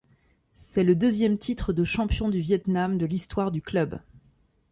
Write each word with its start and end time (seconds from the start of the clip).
C'est 0.53 0.83
le 0.83 0.95
deuxième 0.95 1.37
titre 1.37 1.73
de 1.73 1.83
champion 1.83 2.29
du 2.29 2.39
Viêt 2.41 2.63
Nam 2.67 2.97
de 2.97 3.05
l'histoire 3.05 3.51
du 3.51 3.61
club. 3.61 4.01